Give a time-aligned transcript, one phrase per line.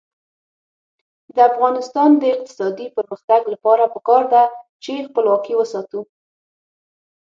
[1.35, 4.43] د افغانستان د اقتصادي پرمختګ لپاره پکار ده
[4.83, 6.01] چې خپلواکي وساتو.